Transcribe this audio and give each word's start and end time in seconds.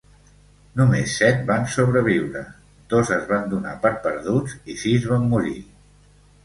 Només 0.79 1.11
set 1.19 1.43
van 1.49 1.67
sobreviure: 1.75 2.41
dos 2.95 3.15
es 3.19 3.31
van 3.35 3.47
dona 3.55 3.77
per 3.87 3.93
perduts, 4.09 4.59
i 4.77 4.81
sis 4.87 5.11
van 5.15 5.31
morir. 5.37 5.57